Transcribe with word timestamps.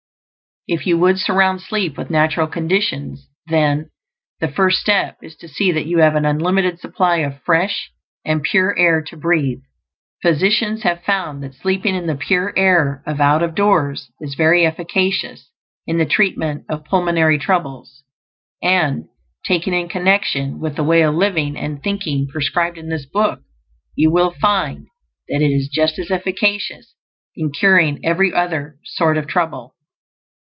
If 0.67 0.85
you 0.85 0.95
would 0.99 1.17
surround 1.17 1.59
sleep 1.61 1.97
with 1.97 2.11
natural 2.11 2.45
conditions, 2.45 3.27
then, 3.47 3.89
the 4.39 4.47
first 4.47 4.77
step 4.79 5.17
is 5.23 5.35
to 5.37 5.47
see 5.47 5.71
that 5.71 5.87
you 5.87 5.97
have 5.97 6.13
an 6.15 6.23
unlimited 6.23 6.79
supply 6.79 7.17
of 7.21 7.41
fresh 7.41 7.89
and 8.23 8.43
pure 8.43 8.77
air 8.77 9.01
to 9.01 9.17
breathe. 9.17 9.63
Physicians 10.21 10.83
have 10.83 11.01
found 11.03 11.41
that 11.41 11.55
sleeping 11.55 11.95
in 11.95 12.05
the 12.05 12.15
pure 12.15 12.53
air 12.55 13.01
of 13.07 13.19
out 13.19 13.41
of 13.41 13.55
doors 13.55 14.11
is 14.21 14.35
very 14.35 14.63
efficacious 14.63 15.49
in 15.87 15.97
the 15.97 16.05
treatment 16.05 16.63
of 16.69 16.85
pulmonary 16.85 17.39
troubles; 17.39 18.03
and, 18.61 19.05
taken 19.43 19.73
in 19.73 19.89
connection 19.89 20.59
with 20.59 20.75
the 20.75 20.83
Way 20.83 21.01
of 21.01 21.15
Living 21.15 21.57
and 21.57 21.81
Thinking 21.81 22.27
prescribed 22.27 22.77
in 22.77 22.87
this 22.87 23.07
book, 23.07 23.39
you 23.95 24.11
will 24.11 24.31
find 24.39 24.85
that 25.27 25.41
it 25.41 25.49
is 25.51 25.67
just 25.73 25.97
as 25.97 26.11
efficacious 26.11 26.93
in 27.35 27.51
curing 27.51 27.99
every 28.05 28.31
other 28.31 28.77
sort 28.85 29.17
of 29.17 29.25
trouble. 29.27 29.73